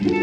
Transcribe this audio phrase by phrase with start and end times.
[0.00, 0.16] Hello,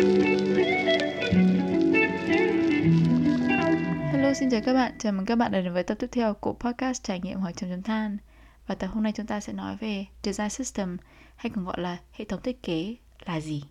[4.34, 4.92] xin chào các bạn.
[5.00, 7.54] Chào mừng các bạn đã đến với tập tiếp theo của podcast trải nghiệm hỏi
[7.56, 8.18] chấm chấm than.
[8.68, 10.98] Và tập hôm nay chúng ta sẽ nói về design system
[11.36, 12.96] hay còn gọi là hệ thống thiết kế
[13.26, 13.64] là gì.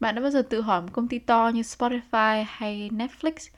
[0.00, 3.50] Bạn đã bao giờ tự hỏi một công ty to như Spotify hay Netflix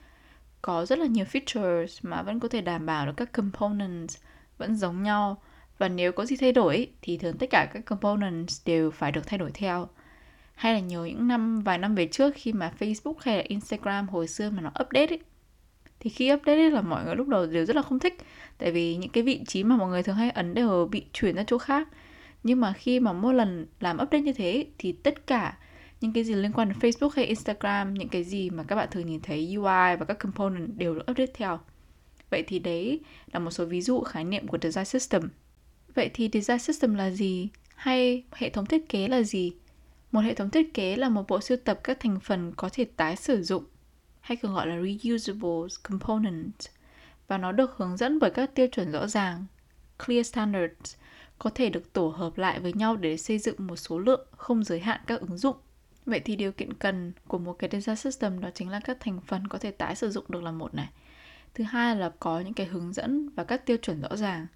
[0.61, 4.17] có rất là nhiều features mà vẫn có thể đảm bảo được các components
[4.57, 5.41] vẫn giống nhau
[5.77, 9.27] và nếu có gì thay đổi thì thường tất cả các components đều phải được
[9.27, 9.87] thay đổi theo
[10.55, 14.07] hay là nhiều những năm vài năm về trước khi mà Facebook hay là Instagram
[14.07, 15.19] hồi xưa mà nó update ấy,
[15.99, 18.17] thì khi update ấy là mọi người lúc đầu đều rất là không thích.
[18.57, 21.35] Tại vì những cái vị trí mà mọi người thường hay ấn đều bị chuyển
[21.35, 21.87] ra chỗ khác.
[22.43, 25.57] Nhưng mà khi mà mỗi lần làm update như thế thì tất cả
[26.01, 28.87] những cái gì liên quan đến Facebook hay Instagram những cái gì mà các bạn
[28.91, 31.59] thường nhìn thấy UI và các component đều được update theo.
[32.29, 32.99] Vậy thì đấy
[33.33, 35.29] là một số ví dụ khái niệm của design system.
[35.95, 37.49] Vậy thì design system là gì?
[37.75, 39.53] Hay hệ thống thiết kế là gì?
[40.15, 42.85] Một hệ thống thiết kế là một bộ sưu tập các thành phần có thể
[42.85, 43.63] tái sử dụng
[44.21, 46.67] hay còn gọi là reusable components
[47.27, 49.45] và nó được hướng dẫn bởi các tiêu chuẩn rõ ràng,
[50.05, 50.95] clear standards,
[51.39, 54.63] có thể được tổ hợp lại với nhau để xây dựng một số lượng không
[54.63, 55.55] giới hạn các ứng dụng.
[56.05, 59.21] Vậy thì điều kiện cần của một cái design system đó chính là các thành
[59.27, 60.89] phần có thể tái sử dụng được là một này.
[61.53, 64.47] Thứ hai là có những cái hướng dẫn và các tiêu chuẩn rõ ràng.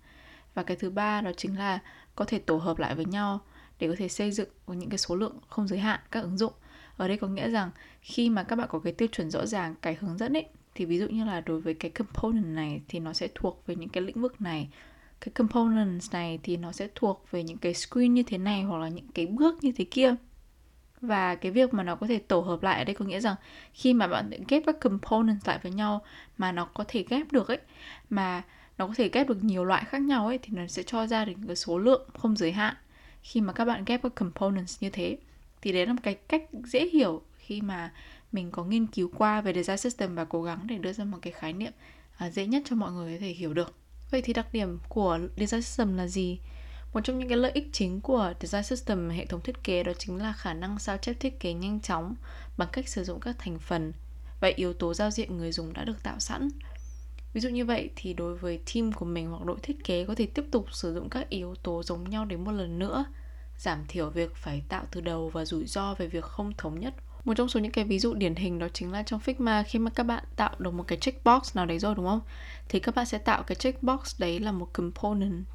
[0.53, 1.79] Và cái thứ ba đó chính là
[2.15, 3.39] có thể tổ hợp lại với nhau
[3.79, 6.53] để có thể xây dựng những cái số lượng không giới hạn các ứng dụng.
[6.97, 9.75] Ở đây có nghĩa rằng khi mà các bạn có cái tiêu chuẩn rõ ràng,
[9.81, 12.99] cái hướng dẫn ấy, thì ví dụ như là đối với cái component này thì
[12.99, 14.69] nó sẽ thuộc về những cái lĩnh vực này.
[15.21, 18.77] Cái components này thì nó sẽ thuộc về những cái screen như thế này hoặc
[18.77, 20.15] là những cái bước như thế kia.
[21.01, 23.35] Và cái việc mà nó có thể tổ hợp lại ở đây có nghĩa rằng
[23.73, 26.01] khi mà bạn ghép các components lại với nhau
[26.37, 27.59] mà nó có thể ghép được ấy,
[28.09, 28.43] mà
[28.77, 31.25] nó có thể ghép được nhiều loại khác nhau ấy, thì nó sẽ cho ra
[31.25, 32.75] được cái số lượng không giới hạn
[33.23, 35.17] khi mà các bạn ghép các components như thế
[35.61, 37.91] thì đấy là một cái cách dễ hiểu khi mà
[38.31, 41.17] mình có nghiên cứu qua về design system và cố gắng để đưa ra một
[41.21, 41.71] cái khái niệm
[42.17, 43.75] à, dễ nhất cho mọi người có thể hiểu được.
[44.11, 46.39] Vậy thì đặc điểm của design system là gì?
[46.93, 49.91] Một trong những cái lợi ích chính của design system hệ thống thiết kế đó
[49.97, 52.15] chính là khả năng sao chép thiết kế nhanh chóng
[52.57, 53.93] bằng cách sử dụng các thành phần
[54.39, 56.49] và yếu tố giao diện người dùng đã được tạo sẵn
[57.33, 60.15] ví dụ như vậy thì đối với team của mình hoặc đội thiết kế có
[60.15, 63.05] thể tiếp tục sử dụng các yếu tố giống nhau đến một lần nữa,
[63.57, 66.93] giảm thiểu việc phải tạo từ đầu và rủi ro về việc không thống nhất
[67.25, 69.79] một trong số những cái ví dụ điển hình đó chính là trong Figma, khi
[69.79, 72.21] mà các bạn tạo được một cái checkbox nào đấy rồi, đúng không?
[72.69, 75.45] Thì các bạn sẽ tạo cái checkbox đấy là một component.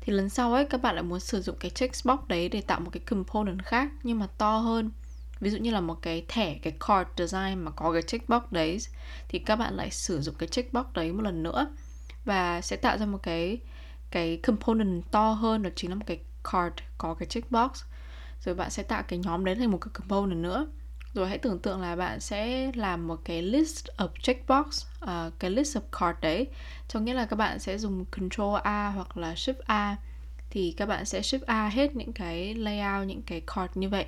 [0.00, 2.80] Thì lần sau ấy, các bạn lại muốn sử dụng cái checkbox đấy để tạo
[2.80, 4.90] một cái component khác, nhưng mà to hơn.
[5.40, 8.78] Ví dụ như là một cái thẻ cái card design mà có cái checkbox đấy
[9.28, 11.74] thì các bạn lại sử dụng cái checkbox đấy một lần nữa.
[12.24, 13.58] Và sẽ tạo ra một cái
[14.10, 16.20] cái component to hơn đó chính là một cái
[16.52, 17.70] card có cái checkbox
[18.44, 20.66] rồi bạn sẽ tạo cái nhóm đấy thành một cái component nữa.
[21.14, 25.30] Rồi hãy tưởng tượng là bạn sẽ làm một cái list of checkbox uh, à,
[25.38, 26.46] cái list of card đấy.
[26.88, 29.96] Cho nghĩa là các bạn sẽ dùng control A hoặc là shift A
[30.50, 34.06] thì các bạn sẽ shift A hết những cái layout những cái card như vậy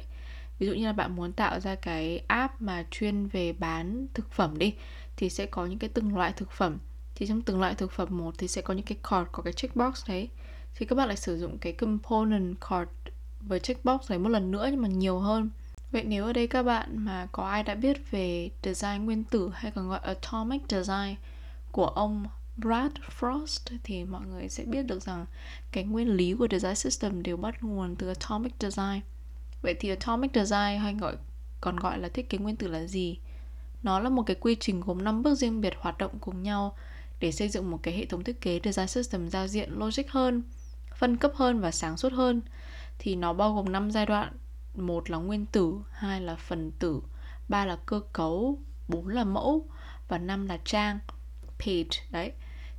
[0.61, 4.33] ví dụ như là bạn muốn tạo ra cái app mà chuyên về bán thực
[4.33, 4.75] phẩm đi,
[5.17, 6.79] thì sẽ có những cái từng loại thực phẩm.
[7.15, 9.53] Thì trong từng loại thực phẩm một thì sẽ có những cái card, có cái
[9.53, 10.29] checkbox đấy.
[10.75, 12.91] Thì các bạn lại sử dụng cái component card
[13.41, 15.51] với checkbox đấy một lần nữa nhưng mà nhiều hơn.
[15.93, 19.51] Vậy nếu ở đây các bạn mà có ai đã biết về design nguyên tử
[19.55, 21.15] hay còn gọi atomic design
[21.73, 22.25] của ông
[22.57, 25.27] Brad Frost thì mọi người sẽ biết được rằng
[25.73, 29.01] cái nguyên lý của design system đều bắt nguồn từ atomic design.
[29.63, 31.17] Vậy thì atomic design hay gọi
[31.61, 33.19] còn gọi là thiết kế nguyên tử là gì?
[33.83, 36.77] Nó là một cái quy trình gồm 5 bước riêng biệt hoạt động cùng nhau
[37.21, 40.43] để xây dựng một cái hệ thống thiết kế design system giao diện logic hơn,
[40.97, 42.43] phân cấp hơn và sáng suốt hơn.
[42.99, 44.33] Thì nó bao gồm 5 giai đoạn
[44.75, 47.03] một là nguyên tử hai là phần tử
[47.49, 49.67] ba là cơ cấu bốn là mẫu
[50.09, 50.99] và năm là trang
[51.59, 52.33] page đấy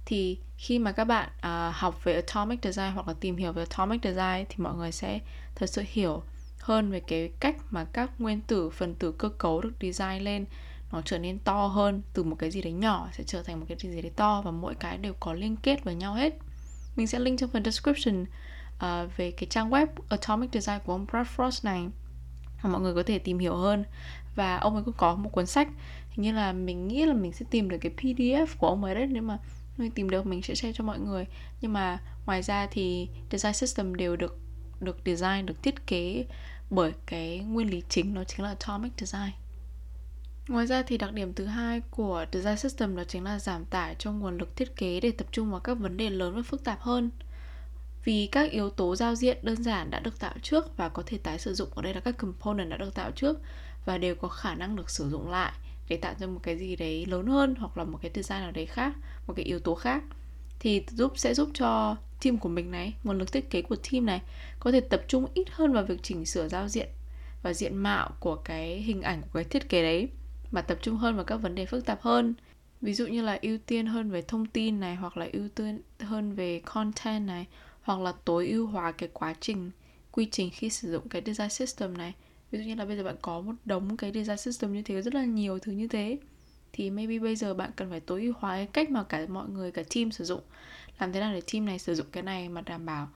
[0.06, 3.66] thì khi mà các bạn uh, học về atomic design hoặc là tìm hiểu về
[3.70, 5.20] atomic design thì mọi người sẽ
[5.56, 6.24] thật sự hiểu
[6.62, 10.46] hơn về cái cách mà các nguyên tử phần tử cơ cấu được design lên.
[10.92, 13.66] Nó trở nên to hơn từ một cái gì đấy nhỏ sẽ trở thành một
[13.70, 16.34] cái gì đấy to và mỗi cái đều có liên kết với nhau hết.
[16.96, 21.06] Mình sẽ link trong phần description uh, về cái trang web Atomic Design của ông
[21.12, 21.88] Brad Frost này
[22.64, 23.86] mà mọi người có thể tìm hiểu hơn.
[24.36, 25.68] Và ông ấy cũng có một cuốn sách
[26.10, 28.96] hình như là mình nghĩ là mình sẽ tìm được cái PDF của ông ấy
[28.96, 29.38] đấy nếu mà
[29.78, 31.26] mình tìm được mình sẽ share cho mọi người.
[31.62, 34.38] Nhưng mà ngoài ra thì design system đều được
[34.80, 36.26] được design được thiết kế
[36.72, 39.32] bởi cái nguyên lý chính nó chính là atomic design.
[40.48, 43.96] Ngoài ra thì đặc điểm thứ hai của design system đó chính là giảm tải
[44.00, 46.64] cho nguồn lực thiết kế để tập trung vào các vấn đề lớn và phức
[46.64, 47.10] tạp hơn.
[48.04, 51.18] Vì các yếu tố giao diện đơn giản đã được tạo trước và có thể
[51.18, 53.40] tái sử dụng, ở đây là các component đã được tạo trước
[53.86, 55.52] và đều có khả năng được sử dụng lại
[55.90, 58.52] để tạo ra một cái gì đấy lớn hơn hoặc là một cái design nào
[58.52, 58.94] đấy khác,
[59.28, 60.04] một cái yếu tố khác
[60.62, 64.06] thì giúp, sẽ giúp cho team của mình này, nguồn lực thiết kế của team
[64.06, 64.22] này
[64.60, 66.88] có thể tập trung ít hơn vào việc chỉnh sửa giao diện
[67.44, 70.10] và diện mạo của cái hình ảnh của cái thiết kế đấy,
[70.52, 72.34] mà tập trung hơn vào các vấn đề phức tạp hơn.
[72.82, 75.82] Ví dụ như là ưu tiên hơn về thông tin này, hoặc là ưu tiên
[76.00, 77.46] hơn về content này,
[77.82, 79.72] hoặc là tối ưu hóa cái quá trình,
[80.12, 82.14] quy trình khi sử dụng cái design system này.
[82.52, 85.02] Ví dụ như là bây giờ bạn có một đống cái design system như thế,
[85.02, 86.18] rất là nhiều thứ như thế
[86.74, 89.50] thì maybe bây giờ bạn cần phải tối ưu hóa cái cách mà cả mọi
[89.50, 90.42] người, cả team sử dụng.
[91.00, 93.10] Làm thế nào để team này sử dụng cái này mà đảm bảo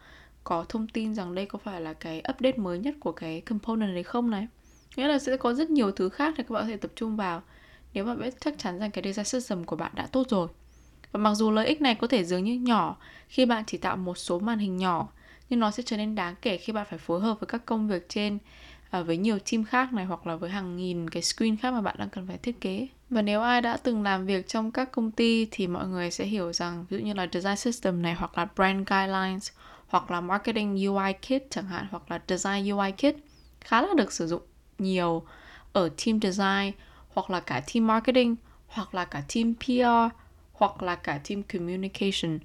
[0.44, 3.94] có thông tin rằng đây có phải là cái update mới nhất của cái component
[3.94, 4.48] này không này?
[4.96, 7.16] Nghĩa là sẽ có rất nhiều thứ khác để các bạn có thể tập trung
[7.16, 7.42] vào.
[7.94, 10.48] Nếu mà biết chắc chắn rằng cái design system của bạn đã tốt rồi.
[11.12, 12.98] Và mặc dù lợi ích này có thể dường như nhỏ
[13.28, 15.07] khi bạn chỉ tạo một số màn hình nhỏ,
[15.50, 17.88] nhưng nó sẽ trở nên đáng kể khi bạn phải phối hợp với các công
[17.88, 18.38] việc trên
[18.90, 21.81] à, với nhiều team khác này hoặc là với hàng nghìn cái screen khác mà
[21.81, 24.92] bạn đang cần phải thiết kế và nếu ai đã từng làm việc trong các
[24.92, 28.14] công ty thì mọi người sẽ hiểu rằng ví dụ như là design system này
[28.14, 29.50] hoặc là brand guidelines,
[29.88, 33.16] hoặc là marketing UI kit chẳng hạn, hoặc là design UI kit
[33.62, 34.42] khá là được sử dụng
[34.80, 35.24] nhiều
[35.74, 36.72] ở team design,
[37.14, 38.36] hoặc là cả team marketing,
[38.68, 40.16] hoặc là cả team PR
[40.54, 42.40] hoặc là cả team communication.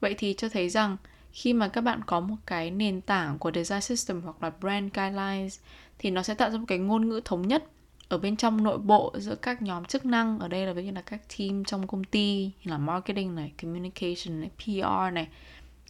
[0.00, 0.96] Vậy thì cho thấy rằng
[1.32, 4.92] khi mà các bạn có một cái nền tảng của design system hoặc là brand
[4.94, 5.58] guidelines
[5.98, 7.64] thì nó sẽ tạo ra một cái ngôn ngữ thống nhất
[8.10, 10.92] ở bên trong nội bộ giữa các nhóm chức năng ở đây là ví dụ
[10.92, 15.28] là các team trong công ty như là marketing này, communication này, PR này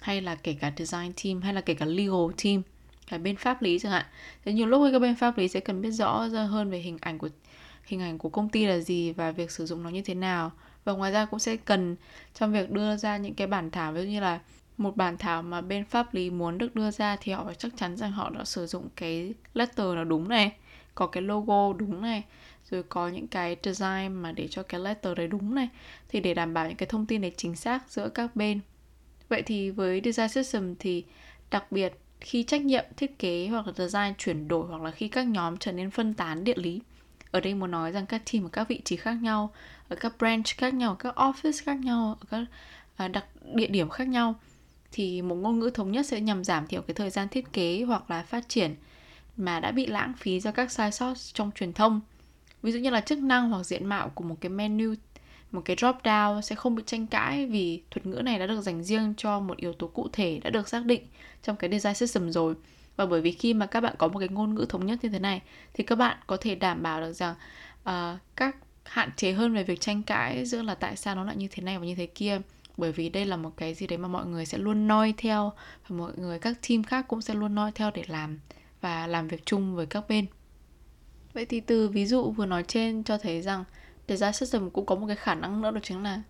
[0.00, 2.62] hay là kể cả design team hay là kể cả legal team
[3.08, 4.04] cái bên pháp lý chẳng hạn.
[4.44, 6.18] Thế nhiều lúc các bên pháp lý sẽ cần biết rõ
[6.50, 7.28] hơn về hình ảnh của
[7.84, 10.52] hình ảnh của công ty là gì và việc sử dụng nó như thế nào.
[10.84, 11.96] Và ngoài ra cũng sẽ cần
[12.34, 14.40] trong việc đưa ra những cái bản thảo ví dụ như là
[14.76, 17.72] một bản thảo mà bên pháp lý muốn được đưa ra thì họ phải chắc
[17.76, 20.52] chắn rằng họ đã sử dụng cái letter nó đúng này
[21.00, 22.24] có cái logo đúng này
[22.70, 25.68] rồi có những cái design mà để cho cái letter đấy đúng này
[26.08, 28.60] thì để đảm bảo những cái thông tin đấy chính xác giữa các bên.
[29.28, 31.04] Vậy thì với design system thì
[31.50, 35.08] đặc biệt khi trách nhiệm thiết kế hoặc là design chuyển đổi hoặc là khi
[35.08, 36.80] các nhóm trở nên phân tán địa lý
[37.30, 39.52] ở đây muốn nói rằng các team ở các vị trí khác nhau
[39.88, 42.44] ở các branch khác nhau ở các office khác nhau ở các
[42.96, 43.24] à, đặc
[43.54, 44.34] địa điểm khác nhau
[44.92, 47.82] thì một ngôn ngữ thống nhất sẽ nhằm giảm thiểu cái thời gian thiết kế
[47.86, 48.74] hoặc là phát triển
[49.40, 52.00] mà đã bị lãng phí do các sai sót trong truyền thông.
[52.62, 54.94] Ví dụ như là chức năng hoặc diện mạo của một cái menu
[55.52, 58.60] một cái drop down sẽ không bị tranh cãi vì thuật ngữ này đã được
[58.60, 61.02] dành riêng cho một yếu tố cụ thể đã được xác định
[61.42, 62.54] trong cái design system rồi.
[62.96, 65.08] Và bởi vì khi mà các bạn có một cái ngôn ngữ thống nhất như
[65.08, 65.42] thế này
[65.74, 67.34] thì các bạn có thể đảm bảo được rằng
[67.88, 71.36] uh, các hạn chế hơn về việc tranh cãi giữa là tại sao nó lại
[71.36, 72.40] như thế này và như thế kia.
[72.76, 75.52] Bởi vì đây là một cái gì đấy mà mọi người sẽ luôn noi theo
[75.88, 78.38] và mọi người các team khác cũng sẽ luôn noi theo để làm
[78.80, 80.26] và làm việc chung với các bên.
[81.32, 83.64] Vậy thì từ ví dụ vừa nói trên cho thấy rằng
[84.08, 86.22] design system cũng có một cái khả năng nữa, đó chính là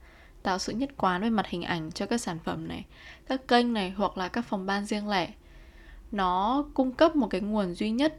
[0.42, 2.84] tạo sự nhất quán về mặt hình ảnh cho các sản phẩm này,
[3.26, 5.32] các kênh này hoặc là các phòng ban riêng lẻ.
[6.12, 8.18] Nó cung cấp một cái nguồn duy nhất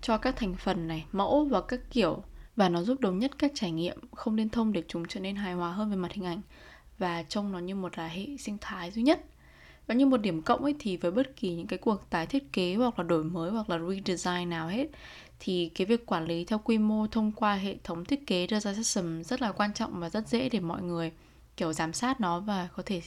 [0.00, 2.22] cho các thành phần này, mẫu và các kiểu,
[2.56, 5.36] và nó giúp đồng nhất các trải nghiệm không liên thông để chúng trở nên
[5.36, 6.40] hài hòa hơn về mặt hình ảnh,
[6.98, 9.20] và trông nó như một là hệ sinh thái duy nhất
[9.92, 12.52] và như một điểm cộng ấy thì với bất kỳ những cái cuộc tái thiết
[12.52, 14.86] kế hoặc là đổi mới hoặc là redesign nào hết
[15.40, 18.74] thì cái việc quản lý theo quy mô thông qua hệ thống thiết kế design
[18.74, 21.12] system rất là quan trọng và rất dễ để mọi người
[21.56, 23.02] kiểu giám sát nó và có thể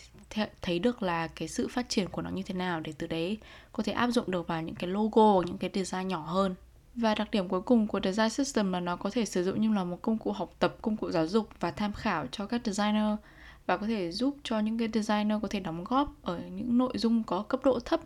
[0.62, 3.38] thấy được là cái sự phát triển của nó như thế nào để từ đấy
[3.72, 6.56] có thể áp dụng được vào những cái logo những cái design nhỏ hơn.
[6.96, 9.74] Và đặc điểm cuối cùng của design system là nó có thể sử dụng như
[9.74, 12.62] là một công cụ học tập, công cụ giáo dục và tham khảo cho các
[12.66, 13.18] designer
[13.66, 16.94] và có thể giúp cho những cái designer có thể đóng góp ở những nội
[16.96, 18.00] dung có cấp độ thấp.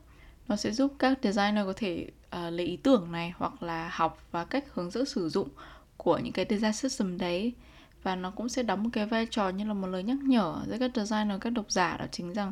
[0.47, 4.23] Nó sẽ giúp các designer có thể uh, lấy ý tưởng này hoặc là học
[4.31, 5.49] và cách hướng dẫn sử dụng
[5.97, 7.53] của những cái design system đấy
[8.03, 10.55] và nó cũng sẽ đóng một cái vai trò như là một lời nhắc nhở
[10.67, 12.51] với các designer các độc giả đó chính rằng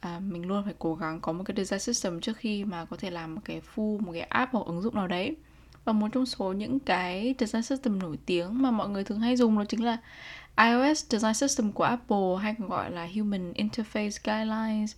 [0.00, 2.96] à, mình luôn phải cố gắng có một cái design system trước khi mà có
[2.96, 5.36] thể làm một cái full một cái app hoặc ứng dụng nào đấy
[5.84, 9.36] và một trong số những cái design system nổi tiếng mà mọi người thường hay
[9.36, 9.96] dùng đó chính là
[10.66, 14.96] iOS design system của Apple hay còn gọi là Human Interface Guidelines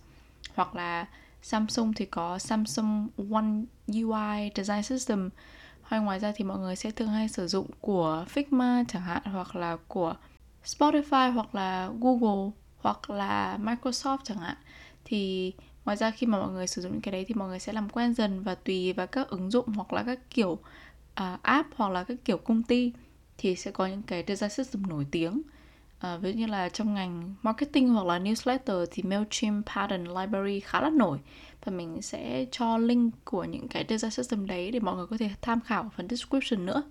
[0.55, 1.05] hoặc là
[1.41, 5.29] Samsung thì có Samsung One UI Design System.
[5.83, 9.21] Hay ngoài ra thì mọi người sẽ thường hay sử dụng của Figma chẳng hạn
[9.25, 10.15] hoặc là của
[10.65, 14.55] Spotify hoặc là Google hoặc là Microsoft chẳng hạn.
[15.05, 15.53] Thì
[15.85, 17.73] ngoài ra khi mà mọi người sử dụng những cái đấy thì mọi người sẽ
[17.73, 21.69] làm quen dần và tùy vào các ứng dụng hoặc là các kiểu uh, app
[21.75, 22.91] hoặc là các kiểu công ty
[23.37, 25.41] thì sẽ có những cái design system nổi tiếng
[26.03, 30.59] à, ví dụ như là trong ngành marketing hoặc là newsletter thì Mailchimp Pattern Library
[30.59, 31.19] khá là nổi
[31.65, 35.17] và mình sẽ cho link của những cái design system đấy để mọi người có
[35.17, 36.83] thể tham khảo phần description nữa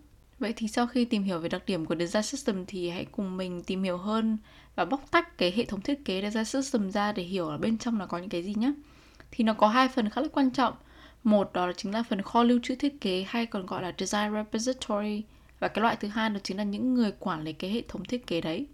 [0.42, 3.36] Vậy thì sau khi tìm hiểu về đặc điểm của Design System thì hãy cùng
[3.36, 4.38] mình tìm hiểu hơn
[4.74, 7.78] và bóc tách cái hệ thống thiết kế Design System ra để hiểu ở bên
[7.78, 8.72] trong nó có những cái gì nhé.
[9.30, 10.74] Thì nó có hai phần khá là quan trọng.
[11.24, 13.92] Một đó là chính là phần kho lưu trữ thiết kế hay còn gọi là
[13.98, 15.22] Design Repository
[15.60, 18.04] và cái loại thứ hai đó chính là những người quản lý cái hệ thống
[18.04, 18.66] thiết kế đấy.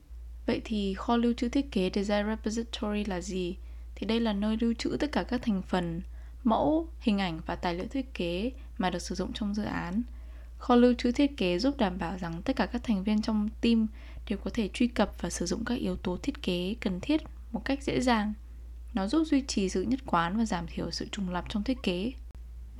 [0.49, 3.57] Vậy thì kho lưu trữ thiết kế Design Repository là gì?
[3.95, 6.02] Thì đây là nơi lưu trữ tất cả các thành phần,
[6.45, 10.02] mẫu, hình ảnh và tài liệu thiết kế mà được sử dụng trong dự án.
[10.59, 13.49] Kho lưu trữ thiết kế giúp đảm bảo rằng tất cả các thành viên trong
[13.61, 13.87] team
[14.28, 17.23] đều có thể truy cập và sử dụng các yếu tố thiết kế cần thiết
[17.52, 18.33] một cách dễ dàng.
[18.95, 21.78] Nó giúp duy trì sự nhất quán và giảm thiểu sự trùng lặp trong thiết
[21.83, 22.12] kế.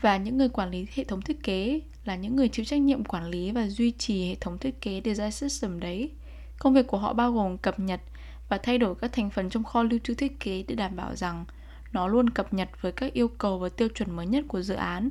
[0.01, 3.05] Và những người quản lý hệ thống thiết kế là những người chịu trách nhiệm
[3.05, 6.11] quản lý và duy trì hệ thống thiết kế design system đấy.
[6.59, 8.01] Công việc của họ bao gồm cập nhật
[8.49, 11.17] và thay đổi các thành phần trong kho lưu trữ thiết kế để đảm bảo
[11.17, 11.45] rằng
[11.93, 14.75] nó luôn cập nhật với các yêu cầu và tiêu chuẩn mới nhất của dự
[14.75, 15.11] án.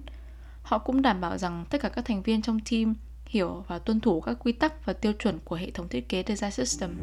[0.64, 4.00] Họ cũng đảm bảo rằng tất cả các thành viên trong team hiểu và tuân
[4.00, 6.96] thủ các quy tắc và tiêu chuẩn của hệ thống thiết kế design system.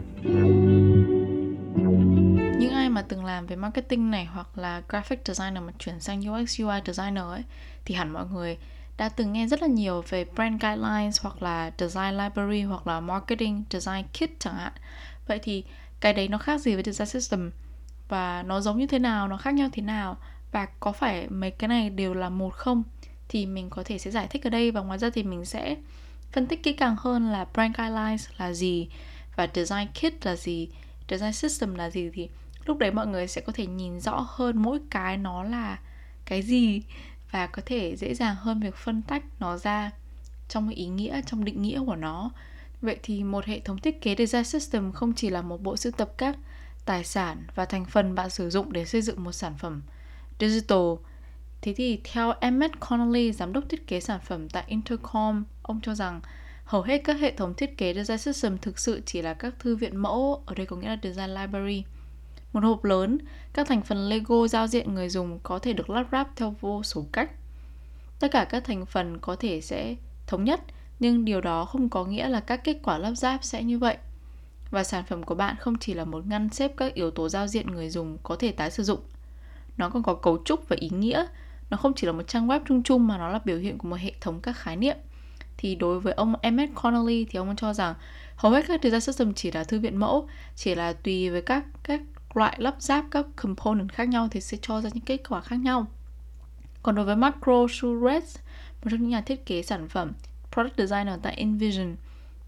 [2.58, 6.20] Những ai mà từng làm về marketing này hoặc là graphic designer mà chuyển sang
[6.20, 7.42] UX UI designer ấy,
[7.84, 8.58] thì hẳn mọi người
[8.96, 13.00] đã từng nghe rất là nhiều về brand guidelines hoặc là design library hoặc là
[13.00, 14.72] marketing design kit chẳng hạn.
[15.26, 15.64] Vậy thì
[16.00, 17.50] cái đấy nó khác gì với design system?
[18.08, 20.16] Và nó giống như thế nào, nó khác nhau thế nào?
[20.52, 22.82] Và có phải mấy cái này đều là một không?
[23.28, 25.76] Thì mình có thể sẽ giải thích ở đây và ngoài ra thì mình sẽ
[26.32, 28.88] phân tích kỹ càng hơn là brand guidelines là gì
[29.36, 30.68] và design kit là gì,
[31.08, 32.10] design system là gì.
[32.14, 32.28] Thì
[32.64, 35.78] lúc đấy mọi người sẽ có thể nhìn rõ hơn mỗi cái nó là
[36.24, 36.82] cái gì
[37.34, 39.90] và có thể dễ dàng hơn việc phân tách nó ra
[40.48, 42.30] trong ý nghĩa, trong định nghĩa của nó.
[42.82, 45.92] Vậy thì một hệ thống thiết kế design system không chỉ là một bộ sưu
[45.92, 46.36] tập các
[46.84, 49.82] tài sản và thành phần bạn sử dụng để xây dựng một sản phẩm
[50.40, 50.94] digital.
[51.60, 55.94] Thế thì theo Emmett Connolly, giám đốc thiết kế sản phẩm tại Intercom, ông cho
[55.94, 56.20] rằng
[56.64, 59.76] hầu hết các hệ thống thiết kế design system thực sự chỉ là các thư
[59.76, 61.84] viện mẫu, ở đây có nghĩa là design library.
[62.54, 63.18] Một hộp lớn,
[63.52, 66.82] các thành phần Lego giao diện người dùng có thể được lắp ráp theo vô
[66.82, 67.30] số cách.
[68.20, 69.94] Tất cả các thành phần có thể sẽ
[70.26, 70.60] thống nhất,
[71.00, 73.96] nhưng điều đó không có nghĩa là các kết quả lắp ráp sẽ như vậy.
[74.70, 77.46] Và sản phẩm của bạn không chỉ là một ngăn xếp các yếu tố giao
[77.46, 79.00] diện người dùng có thể tái sử dụng.
[79.76, 81.26] Nó còn có cấu trúc và ý nghĩa.
[81.70, 83.88] Nó không chỉ là một trang web chung chung mà nó là biểu hiện của
[83.88, 84.96] một hệ thống các khái niệm.
[85.56, 87.94] Thì đối với ông Emmett Connolly thì ông cho rằng
[88.36, 91.64] hầu hết các design system chỉ là thư viện mẫu, chỉ là tùy với các
[91.82, 92.00] các
[92.36, 95.56] loại lắp ráp các component khác nhau thì sẽ cho ra những kết quả khác
[95.56, 95.86] nhau.
[96.82, 98.20] Còn đối với Marco Suarez,
[98.82, 100.12] một trong những nhà thiết kế sản phẩm,
[100.52, 101.96] product designer tại Envision,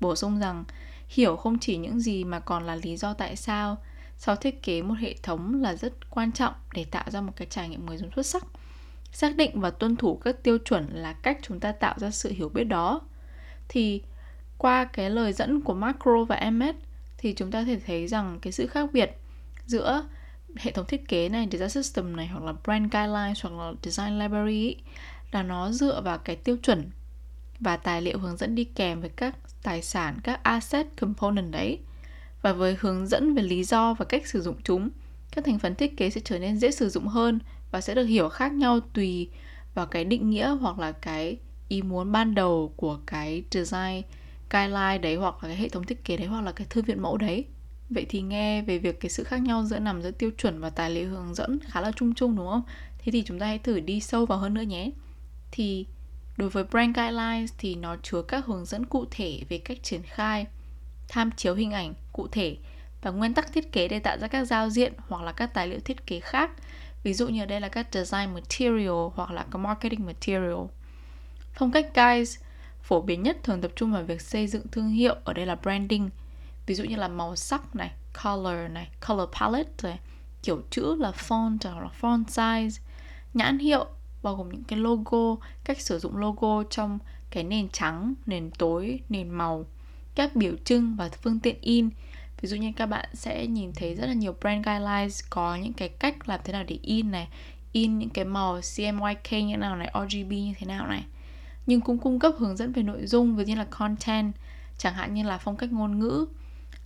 [0.01, 0.65] bổ sung rằng
[1.09, 3.79] hiểu không chỉ những gì mà còn là lý do tại sao
[4.19, 7.47] sau thiết kế một hệ thống là rất quan trọng để tạo ra một cái
[7.51, 8.45] trải nghiệm người dùng xuất sắc.
[9.13, 12.33] Xác định và tuân thủ các tiêu chuẩn là cách chúng ta tạo ra sự
[12.33, 13.01] hiểu biết đó.
[13.69, 14.03] Thì
[14.59, 16.75] qua cái lời dẫn của Macro và Emmet
[17.19, 19.17] thì chúng ta thể thấy rằng cái sự khác biệt
[19.67, 20.07] giữa
[20.57, 24.19] hệ thống thiết kế này, design system này hoặc là brand guidelines hoặc là design
[24.19, 24.77] library ấy,
[25.33, 26.91] là nó dựa vào cái tiêu chuẩn
[27.61, 31.79] và tài liệu hướng dẫn đi kèm với các tài sản, các asset component đấy.
[32.43, 34.91] Và với hướng dẫn về lý do và cách sử dụng chúng,
[35.31, 37.39] các thành phần thiết kế sẽ trở nên dễ sử dụng hơn
[37.71, 39.29] và sẽ được hiểu khác nhau tùy
[39.75, 41.37] vào cái định nghĩa hoặc là cái
[41.69, 44.03] ý muốn ban đầu của cái design
[44.51, 47.03] guideline đấy hoặc là cái hệ thống thiết kế đấy hoặc là cái thư viện
[47.03, 47.45] mẫu đấy.
[47.91, 50.71] Vậy thì nghe về việc cái sự khác nhau giữa nằm giữa tiêu chuẩn và
[50.71, 52.63] tài liệu hướng dẫn khá là chung chung đúng không?
[52.99, 54.91] Thế thì chúng ta hãy thử đi sâu vào hơn nữa nhé.
[55.51, 55.87] Thì
[56.37, 60.03] đối với brand guidelines thì nó chứa các hướng dẫn cụ thể về cách triển
[60.03, 60.47] khai,
[61.09, 62.57] tham chiếu hình ảnh cụ thể
[63.03, 65.69] và nguyên tắc thiết kế để tạo ra các giao diện hoặc là các tài
[65.69, 66.51] liệu thiết kế khác.
[67.03, 70.65] Ví dụ như đây là các design material hoặc là các marketing material.
[71.55, 72.39] Phong cách guides
[72.83, 75.55] phổ biến nhất thường tập trung vào việc xây dựng thương hiệu, ở đây là
[75.55, 76.11] branding–
[76.67, 77.93] ví dụ như là màu sắc này,
[78.25, 79.99] color này, color palette này,
[80.43, 82.81] kiểu chữ là font hoặc là font size.
[83.35, 83.87] Nhãn hiệu
[84.23, 86.99] bao gồm những cái logo, cách sử dụng logo trong
[87.31, 89.67] cái nền trắng, nền tối, nền màu,
[90.15, 91.91] các biểu trưng và phương tiện in.
[92.41, 95.73] Ví dụ như các bạn sẽ nhìn thấy rất là nhiều brand guidelines, có những
[95.73, 97.29] cái cách làm thế nào để in này,
[97.73, 101.05] in những cái màu CMYK như thế nào này RGB như thế nào này.
[101.67, 104.33] Nhưng cũng cung cấp hướng dẫn về nội dung, ví dụ như là content,
[104.79, 106.27] chẳng hạn như là phong cách ngôn ngữ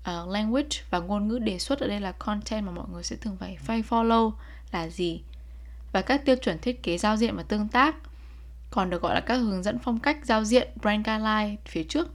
[0.00, 3.16] uh, language và ngôn ngữ đề xuất ở đây là content mà mọi người sẽ
[3.16, 4.32] thường phải phải follow
[4.72, 5.22] là gì?
[5.92, 7.96] Và các tiêu chuẩn thiết kế giao diện và tương tác
[8.70, 12.08] còn được gọi là các hướng dẫn phong cách giao diện brand guideline phía trước.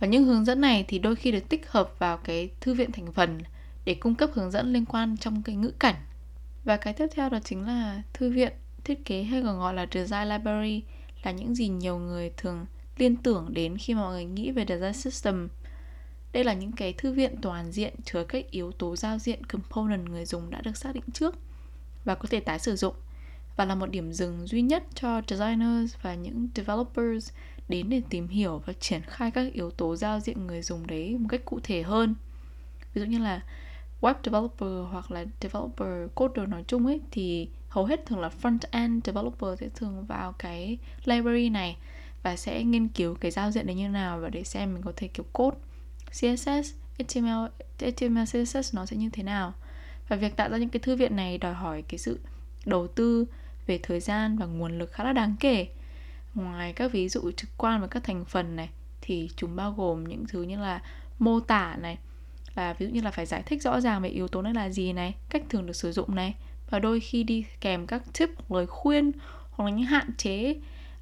[0.00, 2.92] Và những hướng dẫn này thì đôi khi được tích hợp vào cái thư viện
[2.92, 3.38] thành phần
[3.84, 5.94] để cung cấp hướng dẫn liên quan trong cái ngữ cảnh.
[6.64, 8.52] Và cái tiếp theo đó chính là thư viện
[8.84, 10.82] thiết kế hay còn gọi là design library
[11.22, 12.66] là những gì nhiều người thường
[12.98, 15.48] liên tưởng đến khi mà mọi người nghĩ về design system.
[16.32, 20.08] Đây là những cái thư viện toàn diện chứa các yếu tố giao diện component
[20.08, 21.38] người dùng đã được xác định trước
[22.04, 22.94] và có thể tái sử dụng
[23.56, 27.32] và là một điểm dừng duy nhất cho designers và những developers
[27.68, 31.16] đến để tìm hiểu và triển khai các yếu tố giao diện người dùng đấy
[31.18, 32.14] một cách cụ thể hơn.
[32.94, 33.40] Ví dụ như là
[34.00, 38.58] web developer hoặc là developer coder nói chung ấy, thì hầu hết thường là front
[38.70, 41.76] end developer sẽ thường vào cái library này
[42.22, 44.92] và sẽ nghiên cứu cái giao diện đấy như nào và để xem mình có
[44.96, 45.56] thể kiểu code
[46.10, 47.46] CSS, HTML,
[47.78, 49.54] HTML, CSS nó sẽ như thế nào.
[50.08, 52.20] Và việc tạo ra những cái thư viện này đòi hỏi cái sự
[52.66, 53.26] đầu tư
[53.66, 55.68] về thời gian và nguồn lực khá là đáng kể.
[56.34, 58.68] Ngoài các ví dụ trực quan và các thành phần này
[59.00, 60.82] thì chúng bao gồm những thứ như là
[61.18, 61.98] mô tả này,
[62.54, 64.70] là ví dụ như là phải giải thích rõ ràng về yếu tố này là
[64.70, 66.34] gì này, cách thường được sử dụng này
[66.70, 69.12] và đôi khi đi kèm các tip lời khuyên
[69.50, 70.56] hoặc là những hạn chế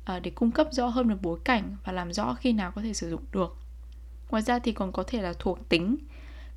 [0.04, 2.82] ờ, để cung cấp rõ hơn về bối cảnh và làm rõ khi nào có
[2.82, 3.56] thể sử dụng được.
[4.30, 5.96] Ngoài ra thì còn có thể là thuộc tính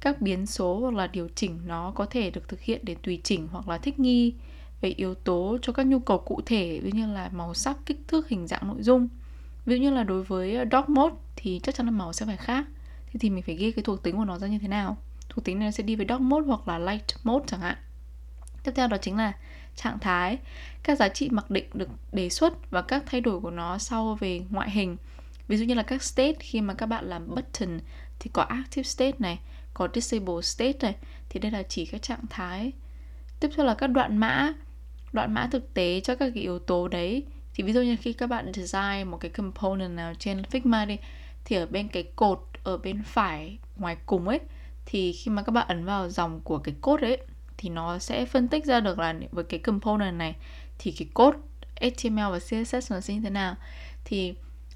[0.02, 3.22] các biến số hoặc là điều chỉnh nó có thể được thực hiện để tùy
[3.24, 4.34] chỉnh hoặc là thích nghi
[4.82, 8.00] về yếu tố cho các nhu cầu cụ thể ví như là màu sắc, kích
[8.08, 9.08] thước, hình dạng nội dung.
[9.66, 12.26] Ví dụ như là đối với ờ, dark mode thì chắc chắn là màu sẽ
[12.26, 12.66] phải khác.
[13.12, 14.98] Thì, thì mình phải ghi cái thuộc tính của nó ra như thế nào.
[15.30, 17.78] Thuộc tính này sẽ đi với dark mode hoặc là light mode chẳng hạn.
[18.64, 19.34] Tiếp theo đó chính là
[19.76, 20.38] trạng thái,
[20.84, 24.18] các giá trị mặc định được đề xuất và các thay đổi của nó sau
[24.20, 24.98] về ngoại hình.
[25.48, 27.80] Ví dụ như là các state khi mà các bạn làm button
[28.20, 29.40] thì có active state này,
[29.74, 30.96] có disable state này
[31.30, 32.72] thì đây là chỉ các trạng thái.
[33.40, 34.54] Tiếp theo là các đoạn mã,
[35.14, 37.24] đoạn mã thực tế cho các cái yếu tố đấy.
[37.54, 40.98] Thì ví dụ như khi các bạn design một cái component nào trên Figma đi
[41.46, 44.40] thì ở bên cái cột ở bên phải ngoài cùng ấy
[44.86, 47.18] thì khi mà các bạn ấn vào dòng của cái code ấy
[47.58, 50.36] thì nó sẽ phân tích ra được là với cái component này
[50.80, 51.38] thì cái code
[51.82, 53.56] HTML và CSS nó sẽ như thế nào
[54.06, 54.34] thì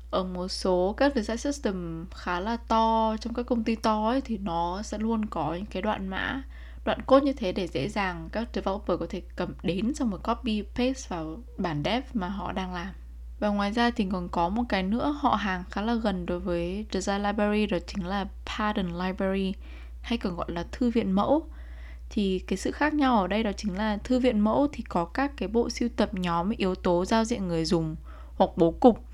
[0.10, 4.22] ở một số các design system khá là to, trong các công ty to ấy,
[4.22, 6.44] thì nó sẽ luôn có những cái đoạn mã,
[6.86, 10.20] đoạn code như thế để dễ dàng các developer có thể cầm đến xong rồi
[10.20, 12.88] copy, paste vào bản dev mà họ đang làm.
[13.40, 16.40] Và ngoài ra thì còn có một cái nữa, họ hàng khá là gần đối
[16.40, 19.54] với design library, đó chính là pattern library,
[20.02, 21.48] hay còn gọi là thư viện mẫu.
[22.10, 25.06] Thì cái sự khác nhau ở đây đó chính là thư viện mẫu thì có
[25.06, 27.96] các cái bộ siêu tập nhóm, yếu tố giao diện người dùng
[28.36, 29.06] hoặc bố cục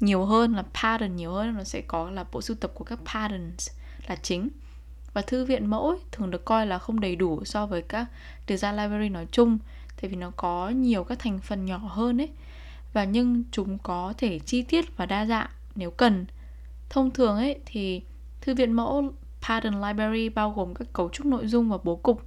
[0.00, 2.98] nhiều hơn là pattern nhiều hơn nó sẽ có là bộ sưu tập của các
[3.04, 3.70] patterns
[4.08, 4.48] là chính.
[5.12, 8.06] Và thư viện mẫu ấy, thường được coi là không đầy đủ so với các
[8.48, 9.58] design library nói chung
[10.00, 12.28] tại vì nó có nhiều các thành phần nhỏ hơn ấy.
[12.92, 16.26] Và nhưng chúng có thể chi tiết và đa dạng nếu cần.
[16.90, 18.02] Thông thường ấy thì
[18.40, 19.12] thư viện mẫu
[19.48, 22.22] pattern library bao gồm các cấu trúc nội dung và bố cục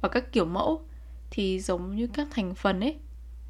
[0.00, 0.82] và các kiểu mẫu
[1.30, 2.96] thì giống như các thành phần ấy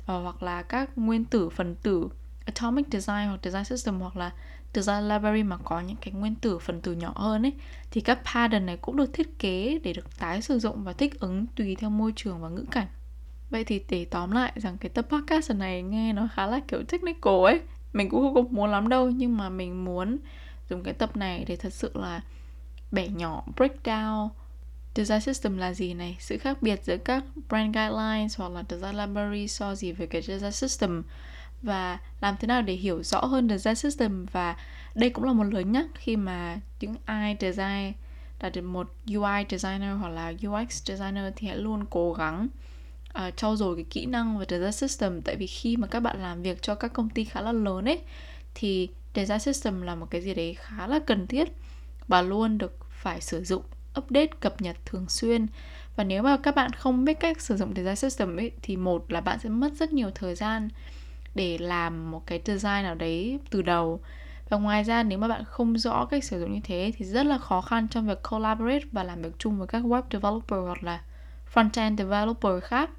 [0.06, 2.08] ờ, hoặc là các nguyên tử phần tử
[2.48, 4.32] atomic design hoặc design system hoặc là
[4.74, 7.52] design library mà có những cái nguyên tử phần tử nhỏ hơn ấy
[7.90, 11.20] thì các pattern này cũng được thiết kế để được tái sử dụng và thích
[11.20, 12.86] ứng tùy theo môi trường và ngữ cảnh.
[13.50, 16.82] Vậy thì để tóm lại rằng cái tập podcast này nghe nó khá là kiểu
[16.82, 17.60] technical ấy
[17.92, 20.18] Mình cũng không muốn lắm đâu Nhưng mà mình muốn
[20.70, 22.20] dùng cái tập này để thật sự là
[22.92, 24.28] bẻ nhỏ, break down
[24.94, 28.96] Design system là gì này, sự khác biệt giữa các brand guidelines hoặc là design
[28.96, 31.02] library so gì với cái design system
[31.62, 34.26] và làm thế nào để hiểu rõ hơn design system.
[34.32, 34.56] Và
[34.94, 37.92] đây cũng là một lời nhắc khi mà những ai design
[38.40, 42.48] là một UI designer hoặc là UX designer thì hãy luôn cố gắng
[43.18, 45.22] uh, trau dồi cái kỹ năng về design system.
[45.22, 47.84] Tại vì khi mà các bạn làm việc cho các công ty khá là lớn
[47.84, 48.00] ấy
[48.54, 51.48] thì design system là một cái gì đấy khá là cần thiết
[52.08, 53.62] và luôn được phải sử dụng
[53.98, 55.46] update cập nhật thường xuyên.
[55.96, 59.12] Và nếu mà các bạn không biết cách sử dụng design system ấy thì một
[59.12, 60.68] là bạn sẽ mất rất nhiều thời gian
[61.34, 64.00] để làm một cái design nào đấy từ đầu.
[64.48, 67.26] Và ngoài ra nếu mà bạn không rõ cách sử dụng như thế thì rất
[67.26, 70.84] là khó khăn trong việc collaborate và làm việc chung với các web developer hoặc
[70.84, 71.00] là
[71.54, 72.90] front-end developer khác.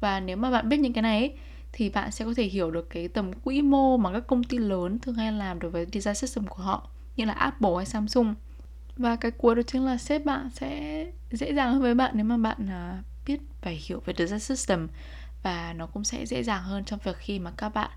[0.00, 1.32] Và nếu mà bạn biết những cái này ấy,
[1.72, 4.58] thì bạn sẽ có thể hiểu được cái tầm quy mô mà các công ty
[4.58, 8.34] lớn thường hay làm đối với design system của họ như là Apple hay Samsung.
[8.96, 12.24] Và cái cuối đó chính là sếp bạn sẽ dễ dàng hơn với bạn nếu
[12.24, 14.88] mà bạn à, biết và hiểu về design system
[15.42, 17.90] và nó cũng sẽ dễ dàng hơn trong việc khi mà các bạn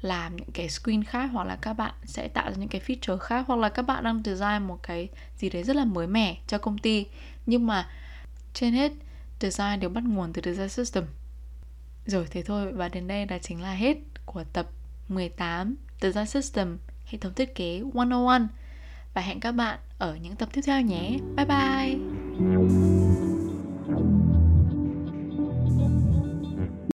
[0.00, 3.18] làm những cái screen khác hoặc là các bạn sẽ tạo ra những cái feature
[3.18, 5.08] khác hoặc là các bạn đang design một cái
[5.38, 7.06] gì đấy rất là mới mẻ cho công ty
[7.46, 7.88] nhưng mà
[8.54, 8.92] trên hết,
[9.40, 11.04] design đều bắt nguồn từ design system
[12.06, 14.66] rồi thế thôi, và đến đây là chính là hết của tập
[15.08, 18.38] 18 Design System, hệ thống thiết kế 101
[19.14, 21.18] và hẹn các bạn ở những tập tiếp theo nhé.
[21.36, 23.27] Bye bye!